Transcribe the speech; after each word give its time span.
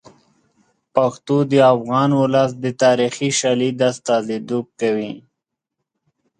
پښتو 0.95 1.37
د 1.51 1.53
افغان 1.73 2.09
ولس 2.21 2.51
د 2.63 2.65
تاریخي 2.83 3.29
شالید 3.39 3.77
استازیتوب 3.91 4.65
کوي. 4.79 5.13